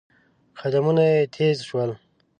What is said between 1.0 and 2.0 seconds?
يې تېز شول.